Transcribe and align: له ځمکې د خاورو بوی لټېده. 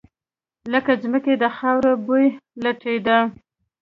له 0.71 0.79
ځمکې 1.03 1.33
د 1.41 1.43
خاورو 1.57 1.91
بوی 2.05 2.25
لټېده. 2.63 3.17